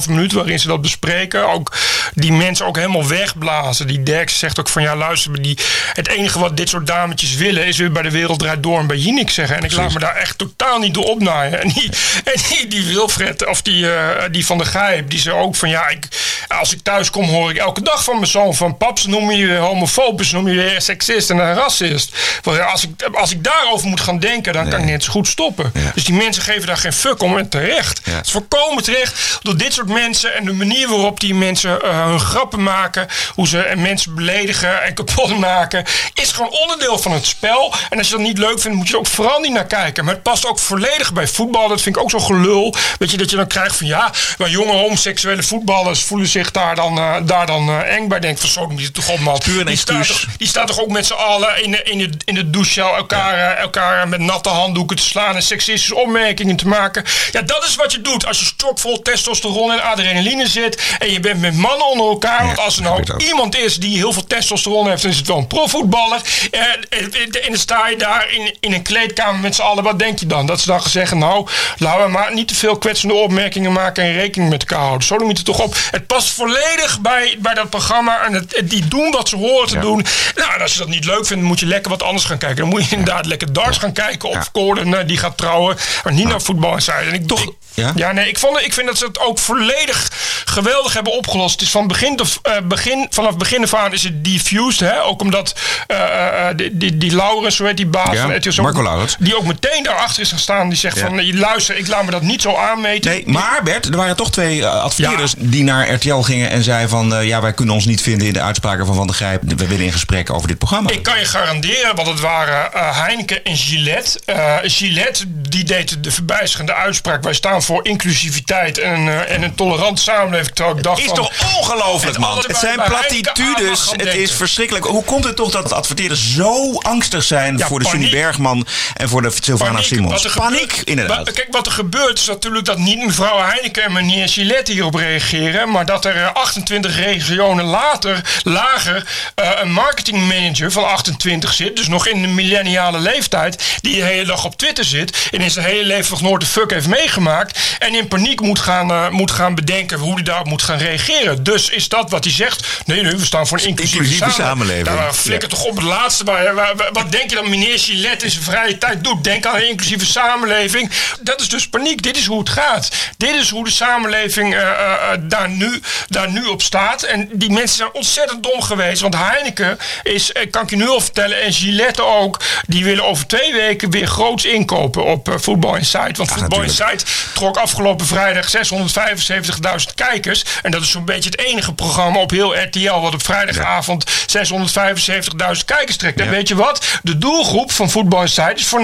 [0.01, 1.49] 6,5 minuten waarin ze dat bespreken.
[1.49, 1.75] Ook
[2.13, 3.87] die mensen ook helemaal wegblazen.
[3.87, 5.57] Die Derks zegt ook van ja, luister, die,
[5.93, 8.87] het enige wat dit soort dametjes willen is weer bij de wereld draait door en
[8.87, 9.57] bij Jinek zeggen.
[9.57, 11.61] En ik laat me daar echt totaal niet door opnaaien.
[11.61, 11.89] En die,
[12.23, 15.69] en die, die Wilfred, of die, eh, die van de Gijp, die zei ook van
[15.69, 16.07] ja, ik,
[16.47, 19.47] als ik thuis kom hoor ik elke dag van mijn zoon van paps noem je
[19.47, 22.15] weer homofobisch, noem je weer seksist en een racist.
[22.41, 25.27] Want als, ik, als ik daarover moet gaan denken, dan kan ik net zo goed
[25.27, 25.71] stoppen.
[25.93, 28.01] Dus die mensen geven daar geen fuck om en terecht.
[28.03, 28.11] Ja.
[28.11, 32.05] Het is volkomen terecht door dit soort mensen en de manier waarop die mensen eh,
[32.05, 37.25] hun grappen maken, hoe ze mensen beledigen en kapot maken, is gewoon onderdeel van het
[37.25, 37.73] spel.
[37.89, 40.05] En als je dat niet leuk vindt, moet je er ook vooral niet naar kijken.
[40.05, 41.67] Maar het past ook volledig bij voetbal.
[41.67, 42.75] Dat vind ik ook zo gelul.
[42.99, 46.75] Weet je, dat je dan krijgt van ja, maar jonge homoseksuele voetballers voelen zich daar
[46.75, 48.19] dan, eh, daar dan eh, eng bij.
[48.19, 49.37] Denk van zo, je toch op man.
[49.37, 51.97] Puur een die, staat toch, die staat toch ook met z'n allen in de, in
[51.97, 56.55] de, in de douche elkaar, eh, elkaar met natte handdoeken te slaan en seksistische opmerkingen
[56.55, 57.03] te maken.
[57.31, 61.19] Ja, dat is wat je doet als je stokvol testosteron en adrenaline zit en je
[61.19, 62.45] bent met mannen onder elkaar.
[62.45, 65.37] Want als er nou iemand is die heel veel testosteron heeft, dan is het wel
[65.37, 66.21] een profvoetballer.
[66.51, 69.83] Eh, en, en dan sta je daar in, in een kleedkamer met z'n allen.
[69.83, 70.42] Wat denk je dan?
[70.45, 74.13] Dat ze dan zeggen, nou, laten we maar niet te veel kwetsende opmerkingen maken en
[74.13, 75.07] rekening met elkaar houden.
[75.07, 75.75] Zo moet het toch op.
[75.91, 79.79] Het past volledig bij, bij dat programma en het, die doen wat ze horen te
[79.79, 80.05] doen.
[80.35, 82.57] Nou, en als je dat niet leuk vindt, moet je lekker wat anders gaan kijken.
[82.57, 85.77] Dan moet je inderdaad lekker darts gaan kijken of Gordon, eh, die gaat trouwen.
[86.03, 87.09] Maar niet naar voetbal en zijde.
[87.09, 87.91] En ik toch, Ja?
[87.95, 90.11] ja, nee, ik, vond, ik vind dat ze het ook volledig
[90.45, 91.51] geweldig hebben opgelost.
[91.51, 94.79] Het is van begin, tot, eh, begin vanaf begin af aan is het diffused.
[94.89, 95.03] Hè?
[95.03, 95.55] Ook omdat
[95.87, 99.15] eh, eh, die, die, die Laurens, hoe heet die baas Ja, van RTL, Marco Laurens.
[99.19, 100.69] Die ook meteen daarachter is gestaan.
[100.69, 101.05] Die zegt Ja.
[101.05, 103.11] van, luister, ik laat me dat niet zo aanmeten.
[103.11, 107.25] Nee, maar Bert, er waren toch twee adverteerders die naar RTL gingen en zeiden van...
[107.25, 109.41] ja, wij kunnen ons niet vinden in de uitspraken van Van der Grijp.
[109.45, 110.89] We willen in gesprek over dit programma.
[110.89, 114.19] Ik kan je garanderen, want het waren Heineken en Gillette.
[114.63, 117.23] Gillette die deed de verbijsterende uitspraak.
[117.23, 120.55] Wij staan voor inclusiviteit en, eh, en een tolerant samenleving.
[120.55, 122.37] Terwijl ik dacht is van, toch ongelooflijk, Het man?
[122.47, 123.91] Het zijn platitudes.
[123.95, 124.85] Het is verschrikkelijk.
[124.85, 128.21] Hoe komt het toch dat adverteerders zo angstig zijn Ja, voor de Sunny paniek.
[128.21, 130.13] Bergman en voor de Sylvana Paniek, Simons?
[130.13, 131.25] wat er Paniek, gebeurt- inderdaad.
[131.25, 134.95] wa- Kijk, wat er gebeurt is natuurlijk dat niet mevrouw Heineken en meneer Gillette hierop
[134.95, 135.71] reageren.
[135.71, 141.75] Maar dat er eh, 28 regionen later, lager eh, een marketingmanager van 28 zit.
[141.75, 143.63] Dus nog in de millenniale leeftijd.
[143.81, 145.27] Die de hele dag op Twitter zit.
[145.31, 147.52] En in zijn hele leven nog nooit de fuck heeft meegemaakt.
[147.79, 151.43] En in paniek moet gaan, eh, moet gaan bedenken hoe hij daarop moet gaan reageren.
[151.43, 152.67] Dus is dat wat hij zegt?
[152.85, 154.87] Nee, nee, we staan voor een inclusieve, Inclusieve samenleving.
[154.95, 156.23] Nou, flikker toch op het laatste.
[156.23, 159.23] Maar, waar- waar- wat denk je dat meneer Gillette in zijn vrije tijd doet?
[159.23, 160.91] Denk aan een inclusieve samenleving.
[161.21, 162.01] Dat is dus paniek.
[162.03, 162.89] Dit is hoe het gaat.
[163.17, 164.69] Dit is hoe de samenleving eh, eh,
[165.11, 167.03] eh, daar, nu, daar nu op staat.
[167.03, 169.01] En die mensen zijn ontzettend dom geweest.
[169.01, 173.03] Want Heineken is, eh, kan ik je nu al vertellen, en Gillette ook, die willen
[173.05, 176.17] over twee weken weer groots inkopen op eh, Football Insight.
[176.17, 176.91] Want Football natuurlijk.
[176.91, 177.09] Insight
[177.43, 180.43] trok afgelopen vrijdag 675.000 kijkers.
[180.61, 185.65] En dat is zo'n beetje het enige programma op heel RTL wat op vrijdagavond 675.000
[185.65, 186.19] kijkers trekt.
[186.19, 186.85] En weet je wat?
[187.01, 188.81] De doelgroep van Football Insight is voor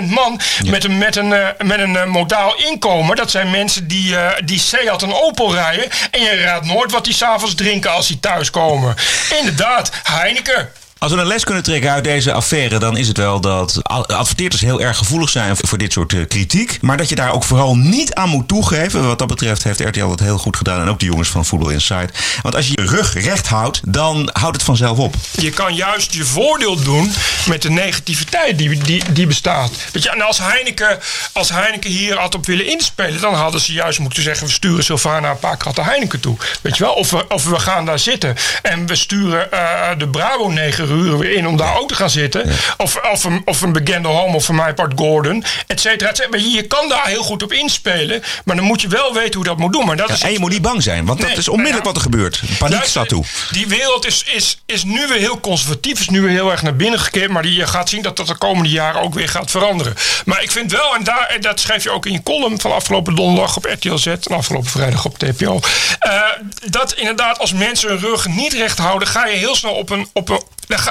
[0.00, 3.16] 90% man met een, met een, eh, met een eh, modaal inkomen.
[3.16, 5.88] Dat zijn mensen die, eh, die Seat en Opel rijden.
[6.10, 8.94] En je raadt nooit wat die s'avonds drinken als die thuiskomen.
[9.38, 10.79] Inderdaad, Heineken.
[11.00, 14.62] Als we een les kunnen trekken uit deze affaire, dan is het wel dat adverteerders
[14.62, 16.78] heel erg gevoelig zijn voor dit soort eh, kritiek.
[16.80, 19.06] Maar dat je daar ook vooral niet aan moet toegeven.
[19.06, 20.80] Wat dat betreft heeft RTL dat heel goed gedaan.
[20.80, 22.18] En ook de jongens van Football Insight.
[22.42, 25.14] Want als je je rug recht houdt, dan houdt het vanzelf op.
[25.30, 27.12] Je kan juist je voordeel doen
[27.46, 29.70] met de negativiteit die, die, die bestaat.
[29.92, 30.98] Weet je, en als Heineken,
[31.32, 34.84] als Heineken hier had op willen inspelen, dan hadden ze juist moeten zeggen: we sturen
[34.84, 36.36] Sylvana een paar kratten Heineken toe.
[36.60, 36.92] Weet je wel?
[36.92, 41.18] Of we, of we gaan daar zitten en we sturen eh, de Bravo 9 huren
[41.18, 42.52] weer in om daar ook te gaan zitten.
[42.76, 46.12] Of, of, een, of een bekende homo, of voor mij part Gordon, et cetera.
[46.30, 49.44] je, je kan daar heel goed op inspelen, maar dan moet je wel weten hoe
[49.44, 49.86] dat moet doen.
[49.86, 51.92] Maar dat Ja, is en je moet niet bang zijn, want dat is onmiddellijk maar
[51.94, 52.40] wat er gebeurt.
[52.58, 53.24] Paniek staat toe.
[53.50, 56.76] Die wereld is, is, is nu weer heel conservatief, is nu weer heel erg naar
[56.76, 57.30] binnen gekeerd.
[57.30, 59.94] Maar die, je gaat zien dat dat de komende jaren ook weer gaat veranderen.
[60.24, 62.72] Maar ik vind wel, en, daar, en dat schreef je ook in je column van
[62.72, 65.60] afgelopen donderdag op RTL Z en afgelopen vrijdag op TPO.
[65.98, 66.20] eh,
[66.64, 70.08] dat inderdaad als mensen hun rug niet recht houden, ga je heel snel op een.
[70.12, 70.42] Op een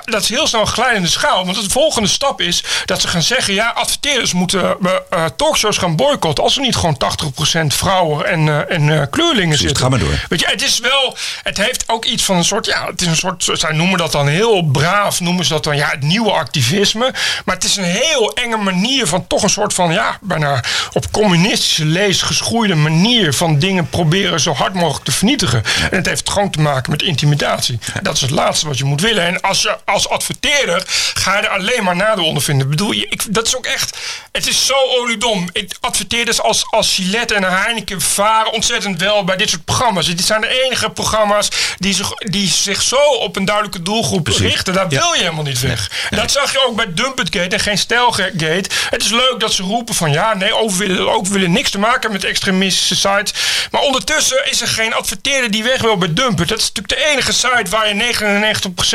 [0.06, 1.46] dat is heel snel een glijdende schaal.
[1.46, 5.78] Want de volgende stap is dat ze gaan zeggen: ja, adverteerders moeten eh, eh, talkshows
[5.78, 6.44] gaan boycotten.
[6.44, 9.78] Als er niet gewoon 80% vrouwen en, eh, en kleurlingen zitten.
[9.78, 10.26] ga maar door.
[10.30, 13.08] Weet je, het is wel, het heeft ook iets van een soort, ja, het is
[13.08, 16.32] een soort, zij noemen dat dan heel braaf, noemen ze dat dan, ja, het nieuwe
[16.32, 17.14] activisme.
[17.46, 21.12] Maar het is een heel enge manier van toch een soort van, ja, bijna op
[21.12, 25.64] communistische lees geschoeide manier van dingen proberen zo hard mogelijk te vernietigen.
[25.92, 27.80] En het heeft gewoon te maken met intimidatie.
[28.02, 29.26] Dat is het laatste wat je moet willen.
[29.26, 32.64] En als je als adverteerder ga je er alleen maar nadeel onder vinden.
[32.64, 33.98] Ik bedoel, je- ik, dat is ook echt,
[34.32, 35.50] het is zo oliedom.
[35.54, 40.06] Ik- Adverteerders als, als Gillette en Heineken varen ontzettend wel bij dit soort programma's.
[40.06, 44.74] Dit zijn de enige programma's die zich, die zich zo op een duidelijke doelgroep richten.
[44.74, 46.08] Daar wil je helemaal niet weg.
[46.10, 48.64] Dat zag je ook bij Dumpetgate en geen Stijlgate.
[48.90, 51.80] Het is leuk dat ze roepen van ja, nee, over willen, ook willen niks te
[51.80, 53.34] maken met extremistische sites.
[53.72, 56.48] Maar ondertussen is er geen adverteerder die weg wil bij Dumpet.
[56.48, 57.94] Dat is natuurlijk de enige site waar je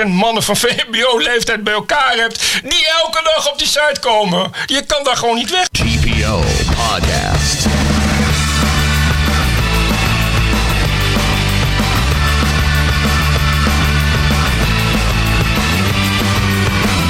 [0.05, 2.61] 99% mannen van VMBO-leeftijd bij elkaar hebt.
[2.63, 4.51] Die elke dag op die site komen.
[4.67, 5.69] Je kan daar gewoon niet weg.
[5.69, 7.67] TPO Podcast.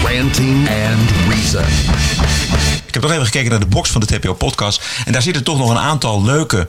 [0.04, 1.64] Ranting and Reason.
[3.04, 4.82] Nog even gekeken naar de box van de TPO podcast.
[5.04, 6.68] En daar zitten toch nog een aantal leuke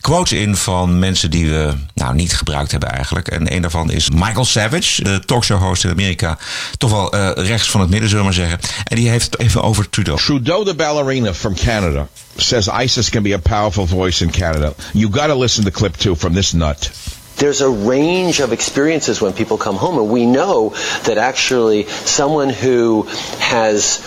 [0.00, 3.28] quotes in van mensen die we nou niet gebruikt hebben eigenlijk.
[3.28, 6.38] En een daarvan is Michael Savage, de talkshow host in Amerika.
[6.78, 8.58] Toch wel eh, rechts van het midden zullen we maar zeggen.
[8.84, 10.18] En die heeft het even over Trudeau.
[10.18, 14.72] Trudeau, the ballerina from Canada, says ISIS can be a powerful voice in Canada.
[14.92, 16.90] You got to listen to the clip too from this nut.
[17.34, 22.54] There's a range of experiences when people come home, and we know that actually someone
[22.62, 23.06] who
[23.38, 24.00] has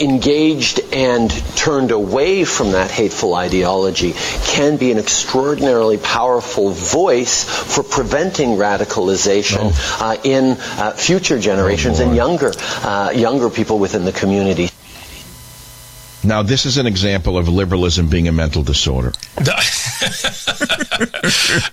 [0.00, 4.14] engaged and turned away from that hateful ideology
[4.46, 12.14] can be an extraordinarily powerful voice for preventing radicalization uh, in uh, future generations and
[12.14, 14.68] younger uh, younger people within the community.
[16.24, 19.12] Now, this is an example of liberalism being a mental disorder.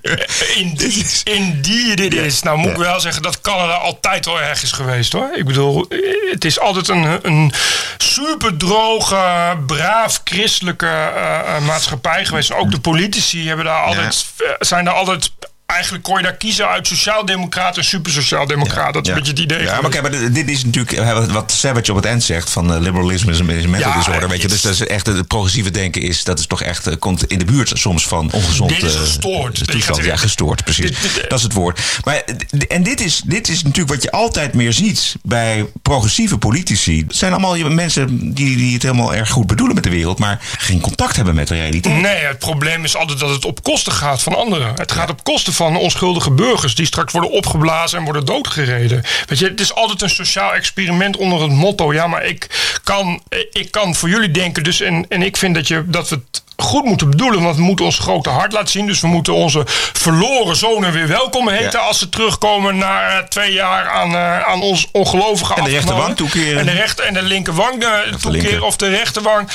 [0.02, 2.42] Da- Indeed, indeed it is.
[2.42, 5.30] Nou moet ik wel zeggen dat Canada altijd wel erg is geweest hoor.
[5.36, 5.86] Ik bedoel,
[6.32, 7.54] het is altijd een, een
[7.98, 12.54] super droge, braaf christelijke eh, eh, maatschappij geweest.
[12.54, 15.32] Ook de politici hebben daar altijd, eh, zijn daar altijd
[15.66, 18.94] eigenlijk kon je daar kiezen uit sociaaldemocraat en super-sociaaldemocraat.
[18.94, 19.62] Dat is een beetje het idee.
[19.62, 22.74] Ja, maar kijk, maar dit is natuurlijk eh, wat Savage op het eind zegt van
[22.74, 24.30] uh, liberalisme is een mental Ja, disorder.
[24.30, 24.48] Weet je?
[24.48, 27.40] Dus dat is echt het progressieve denken is, dat is toch echt, eh, komt in
[27.40, 28.70] de buurt soms van ongezond.
[28.70, 29.68] Dit is eh, gestoord.
[29.68, 30.04] toestand.
[30.06, 30.86] Ja, gestoord, precies.
[31.02, 31.80] Dit- dit- dat is het woord.
[32.04, 32.36] Maar, eh,
[32.68, 37.04] en dit is, dit is natuurlijk wat je altijd meer ziet bij progressieve politici.
[37.08, 40.40] Het zijn allemaal mensen die, die het helemaal erg goed bedoelen met de wereld, maar
[40.58, 42.02] geen contact hebben met de realiteit.
[42.02, 44.74] Nee, het probleem is altijd dat het op kosten gaat van anderen.
[44.76, 49.04] Het gaat op kosten van onschuldige burgers die straks worden opgeblazen en worden doodgereden.
[49.26, 51.94] Weet je, het is altijd een sociaal experiment onder het motto.
[51.94, 52.50] Ja, maar ik
[52.84, 54.64] kan, ik kan voor jullie denken.
[54.64, 57.44] Dus en, en ik vind dat, je, dat we het goed moeten bedoelen.
[57.44, 58.88] Want we moeten ons grote hart laten zien.
[58.88, 59.64] Dus we moeten onze
[59.94, 61.80] verloren zonen weer welkom heten.
[61.80, 61.86] Ja.
[61.86, 66.16] Als ze terugkomen na eh, twee jaar aan, eh, aan ons ongelovige En de rechterwang
[66.16, 66.60] toekeren.
[66.60, 68.32] En de, rechter, en de linkerwang eh, toekeren.
[68.32, 68.64] linker.
[68.64, 69.50] Of de rechterwang.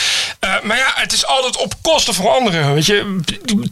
[0.62, 2.74] Maar ja, het is altijd op kosten van anderen.
[2.74, 3.20] Weet je,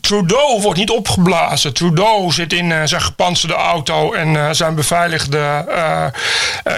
[0.00, 1.74] Trudeau wordt niet opgeblazen.
[1.74, 5.64] Trudeau zit in zijn gepantserde auto en zijn beveiligde.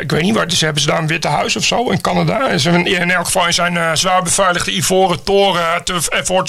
[0.00, 0.60] ik weet niet waar is.
[0.60, 2.58] Hebben ze daar een witte huis of zo in Canada?
[2.58, 5.98] Ze hebben in elk geval in zijn zwaar beveiligde ivoren toren te,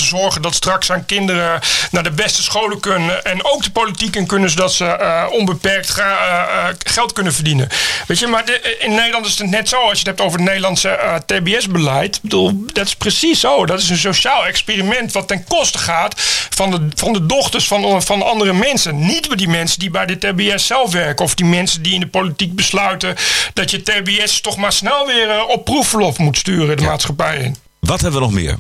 [0.02, 1.60] te zorgen dat straks zijn kinderen
[1.92, 3.26] naar de beste scholen kunnen.
[3.26, 7.34] En ook de politiek in kunnen, zodat ze eh, onbeperkt ga- eh, eh, geld kunnen
[7.34, 7.68] verdienen.
[8.08, 9.76] Weet je, maar de- in Nederland is het net zo.
[9.80, 12.16] Als je het hebt over het Nederlandse TBS-beleid.
[12.16, 13.66] Ik bedoel, dat is precies zo.
[13.66, 16.14] Dat is een sociaal experiment wat ten koste gaat
[16.50, 19.00] van de, van de dochters van, van andere mensen.
[19.06, 21.26] Niet bij die mensen die bij de TBS zelf werken.
[21.26, 23.16] Of die mensen die in de politiek besluiten
[23.54, 27.56] dat je TBS toch maar snel weer op proefverlof moet sturen de maatschappij in.
[27.80, 28.58] Wat hebben we nog meer?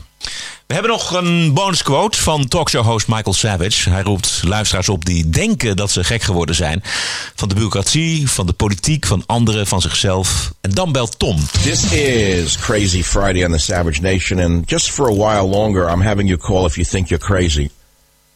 [0.71, 3.89] We hebben nog een bonusquote van talkshow-host Michael Savage.
[3.89, 6.83] Hij roept luisteraars op die denken dat ze gek geworden zijn.
[7.35, 10.53] Van de bureaucratie, van de politiek, van anderen, van zichzelf.
[10.61, 11.37] En dan belt Tom.
[11.61, 16.01] This is Crazy Friday on the Savage Nation, and just for a while longer, I'm
[16.01, 17.69] having you call if you think you're crazy.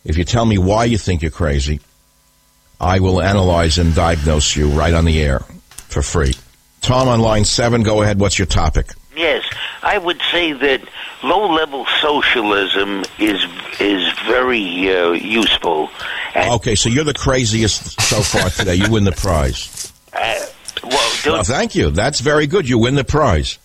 [0.02, 1.80] If you tell me why you think you're crazy,
[2.80, 5.42] I will analyze and diagnose you right on the air
[5.88, 6.34] for free.
[6.80, 8.20] Tom on line seven, go ahead.
[8.20, 8.86] What's your topic?
[9.16, 9.44] Yes,
[9.82, 10.82] I would say that
[11.24, 13.46] low-level socialism is
[13.80, 15.90] is very uh, useful.
[16.34, 18.76] And, Okay, so you're the craziest so far today.
[18.76, 19.92] You win the prize.
[20.14, 20.46] uh,
[20.84, 21.92] well, don't, Well, thank you.
[21.92, 22.68] That's very good.
[22.68, 23.58] You win the prize.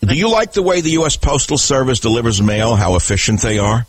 [0.00, 1.16] Do you like the way the U.S.
[1.16, 3.86] Postal Service delivers mail, how efficient they are?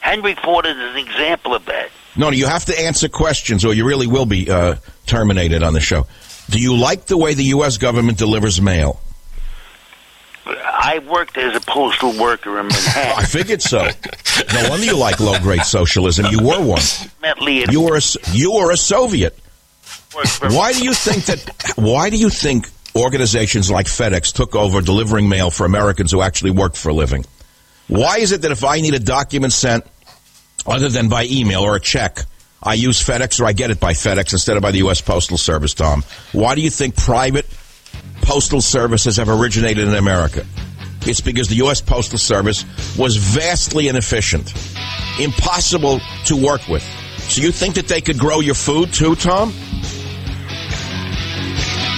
[0.00, 1.88] Henry Ford is an example of that.
[2.16, 5.80] No, you have to answer questions or you really will be uh, terminated on the
[5.80, 6.06] show.
[6.50, 7.78] Do you like the way the U.S.
[7.78, 9.00] government delivers mail?
[10.84, 13.12] I worked as a postal worker in Manhattan.
[13.16, 13.88] I figured so.
[14.52, 16.26] No wonder you like low grade socialism.
[16.26, 16.82] You were one.
[17.72, 19.38] You were a, you were a Soviet.
[20.42, 21.72] Why do you think that?
[21.76, 26.50] Why do you think organizations like FedEx took over delivering mail for Americans who actually
[26.50, 27.24] work for a living?
[27.88, 29.86] Why is it that if I need a document sent
[30.66, 32.18] other than by email or a check,
[32.62, 35.00] I use FedEx or I get it by FedEx instead of by the U.S.
[35.00, 36.04] Postal Service, Tom?
[36.32, 37.46] Why do you think private
[38.20, 40.46] postal services have originated in America?
[41.06, 41.80] It's because the U.S.
[41.80, 42.64] Postal Service
[42.96, 44.52] was vastly inefficient,
[45.20, 46.82] impossible to work with.
[47.18, 49.52] So you think that they could grow your food too, Tom?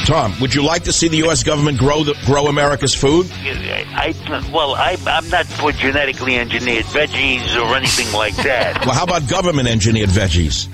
[0.07, 1.42] Tom, would you like to see the U.S.
[1.42, 3.27] government grow the, grow America's food?
[3.33, 4.14] I,
[4.53, 8.77] well, I, I'm not for genetically engineered veggies or anything like that.
[8.87, 10.69] Well, how about government engineered veggies?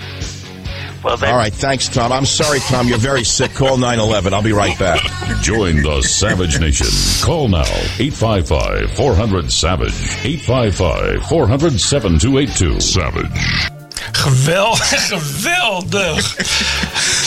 [1.02, 2.12] Well, that, All right, thanks, Tom.
[2.12, 2.86] I'm sorry, Tom.
[2.86, 3.52] You're very sick.
[3.54, 4.34] Call 911.
[4.34, 5.00] I'll be right back.
[5.40, 6.86] Join the Savage Nation.
[7.24, 7.62] Call now
[7.98, 9.94] 855 400 Savage.
[10.24, 12.80] 855 400 7282.
[12.80, 13.70] Savage.
[14.12, 16.22] Geweldig, geweldig.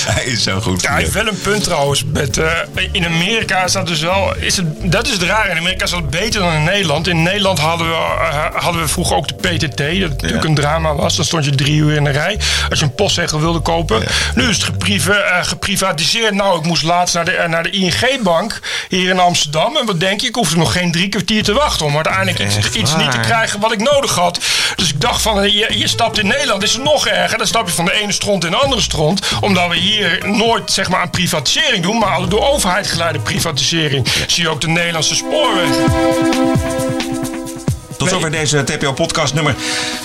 [0.14, 0.82] Hij is zo goed.
[0.82, 2.04] Ja, hij heeft wel een punt trouwens.
[2.06, 2.52] Met, eh,
[2.92, 4.36] in Amerika is dat dus wel.
[4.36, 5.50] Is het, dat is het raar.
[5.50, 7.08] In Amerika is dat beter dan in Nederland.
[7.08, 9.78] In Nederland hadden we, eh, hadden we vroeger ook de PTT.
[9.78, 11.16] Dat natuurlijk een drama was.
[11.16, 12.40] Dan stond je drie uur in de rij.
[12.70, 14.04] Als je een postzegel wilde kopen.
[14.36, 16.34] Nu is het eh, geprivatiseerd.
[16.34, 19.78] Nou, ik moest laatst naar de, naar de ING-bank hier in Amsterdam.
[19.78, 20.28] En wat denk je?
[20.28, 23.20] Ik hoefde nog geen drie kwartier te wachten om uiteindelijk iets, Echt iets niet te
[23.20, 24.40] krijgen wat ik nodig had.
[24.76, 27.38] Dus ik dacht van, je, je stapt in Nederland, is het nog erger.
[27.38, 29.22] Dan stap je van de ene stront in de andere stront.
[29.42, 29.95] Omdat we hier
[30.26, 34.08] nooit zeg maar, aan privatisering doen, maar alle door overheid geleide privatisering.
[34.28, 35.84] Zie je ook de Nederlandse spoorwegen.
[37.98, 39.56] Tot zover deze TPO-podcast nummer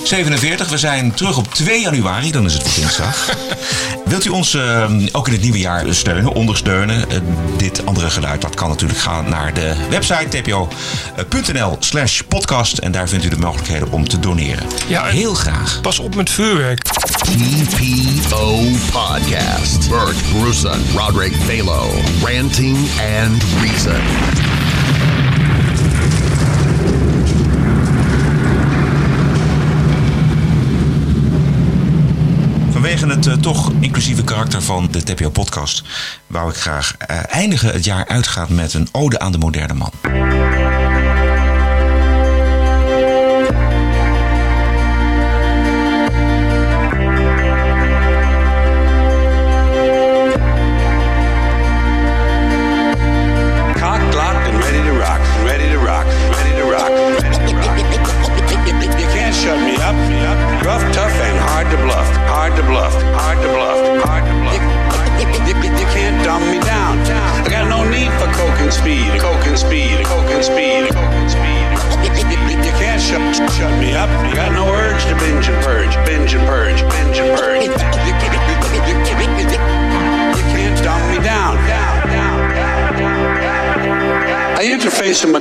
[0.05, 0.68] 47.
[0.68, 3.29] We zijn terug op 2 januari, dan is het dinsdag.
[4.05, 7.11] Wilt u ons eh, ook in het nieuwe jaar steunen, ondersteunen?
[7.11, 7.18] Eh,
[7.57, 12.79] dit andere geluid, dat kan natuurlijk gaan naar de website tpo.nl slash podcast.
[12.79, 14.66] En daar vindt u de mogelijkheden om te doneren.
[14.87, 15.81] Ja, Heel graag.
[15.81, 16.83] Pas op met vuurwerk.
[17.20, 18.56] TPO
[18.92, 19.88] Podcast.
[19.88, 21.90] Bert Bruson, Roderick Balo,
[22.24, 24.00] Ranting and Reason.
[32.70, 35.85] Vanwege het eh, toch inclusieve karakter van de TPO-podcast...
[36.26, 39.90] wou ik graag eh, eindigen het jaar uitgaat met een ode aan de moderne man.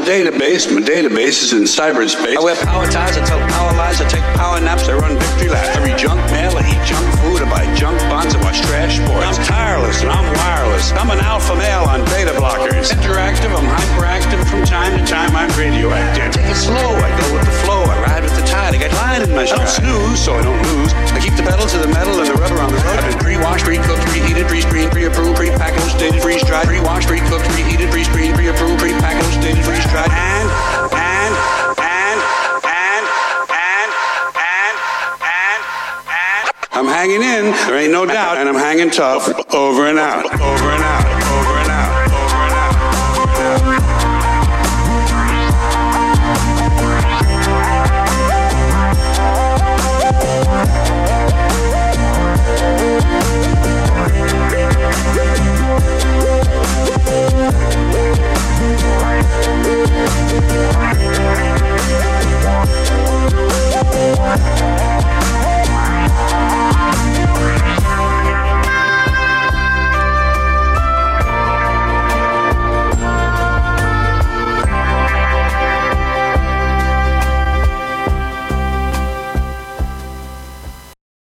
[0.09, 0.65] Database.
[0.73, 2.33] My database is in cyberspace.
[2.33, 5.53] I wear power ties, I tell power lies, I take power naps, I run victory
[5.53, 5.69] laps.
[5.77, 8.97] I read junk mail, I eat junk food, I buy junk bonds, I watch trash
[8.97, 9.37] sports.
[9.37, 10.89] I'm tireless and I'm wireless.
[10.97, 12.89] I'm an alpha male on beta blockers.
[12.89, 14.41] Interactive, I'm hyperactive.
[14.49, 16.33] From time to time, I'm radioactive.
[16.33, 17.85] Take it slow, I go with the flow.
[17.85, 18.73] I ride with the tide.
[18.73, 19.61] I got line in my stride.
[19.61, 20.89] I don't snooze, so I don't lose.
[21.13, 22.97] I keep the pedal to the metal and the rubber on the road.
[22.97, 26.65] I've been pre-washed, pre-cooked, preheated, pre-screened, pre-approved, pre-packaged, dated, freeze-dried.
[26.65, 29.61] Pre-washed, pre-cooked, preheated, pre-screened, pre-approved, pre-packaged, dated,
[30.07, 30.47] And,
[30.95, 31.33] and,
[31.75, 32.19] and,
[32.63, 34.75] and, and,
[35.19, 35.61] and,
[36.07, 36.51] and.
[36.71, 39.27] I'm hanging in, there ain't no doubt, and I'm hanging tough.
[39.53, 41.18] Over and out, over and out,